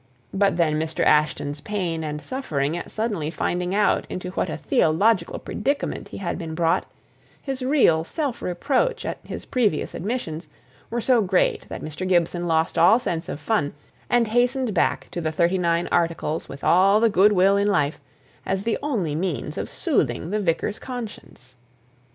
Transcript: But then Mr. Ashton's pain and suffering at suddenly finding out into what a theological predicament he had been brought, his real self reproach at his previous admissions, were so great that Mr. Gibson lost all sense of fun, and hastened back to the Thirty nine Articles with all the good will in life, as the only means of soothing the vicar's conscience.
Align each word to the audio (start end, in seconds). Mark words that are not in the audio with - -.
But 0.33 0.57
then 0.57 0.79
Mr. 0.79 1.05
Ashton's 1.05 1.61
pain 1.61 2.03
and 2.03 2.23
suffering 2.23 2.75
at 2.75 2.89
suddenly 2.89 3.29
finding 3.29 3.75
out 3.75 4.07
into 4.09 4.31
what 4.31 4.49
a 4.49 4.57
theological 4.57 5.37
predicament 5.37 6.07
he 6.07 6.17
had 6.17 6.39
been 6.39 6.55
brought, 6.55 6.87
his 7.39 7.61
real 7.61 8.03
self 8.03 8.41
reproach 8.41 9.05
at 9.05 9.19
his 9.23 9.45
previous 9.45 9.93
admissions, 9.93 10.47
were 10.89 11.01
so 11.01 11.21
great 11.21 11.69
that 11.69 11.83
Mr. 11.83 12.07
Gibson 12.09 12.47
lost 12.47 12.79
all 12.79 12.97
sense 12.97 13.29
of 13.29 13.39
fun, 13.39 13.75
and 14.09 14.25
hastened 14.25 14.73
back 14.73 15.07
to 15.11 15.21
the 15.21 15.31
Thirty 15.31 15.59
nine 15.59 15.87
Articles 15.91 16.49
with 16.49 16.63
all 16.63 16.99
the 16.99 17.07
good 17.07 17.31
will 17.33 17.55
in 17.55 17.67
life, 17.67 17.99
as 18.43 18.63
the 18.63 18.79
only 18.81 19.13
means 19.13 19.55
of 19.55 19.69
soothing 19.69 20.31
the 20.31 20.39
vicar's 20.41 20.79
conscience. 20.79 21.57